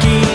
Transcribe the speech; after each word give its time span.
taking 0.00 0.27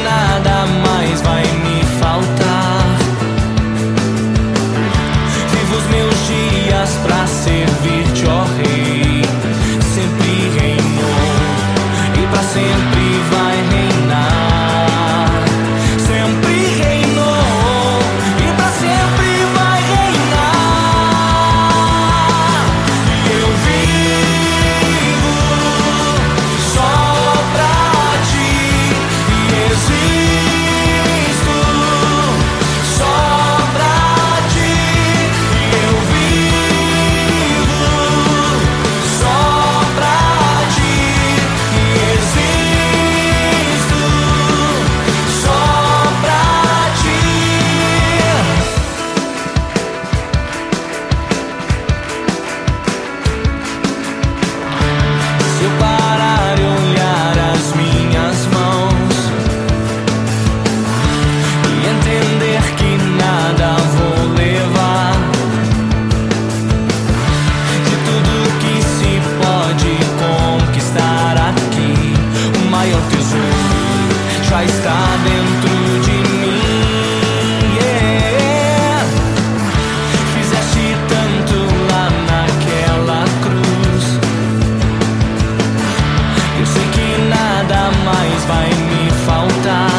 vai 88.54 88.70
me 88.70 89.10
faltar. 89.26 89.90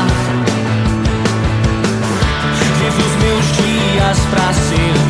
Vivo 2.79 3.03
os 3.03 3.17
meus 3.23 3.47
dias 3.57 4.19
pra 4.31 4.53
ser. 4.53 5.04